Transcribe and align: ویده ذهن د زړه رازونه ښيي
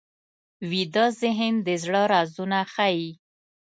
ویده 0.69 1.05
ذهن 1.21 1.53
د 1.67 1.67
زړه 1.83 2.01
رازونه 2.13 2.59
ښيي 2.73 3.09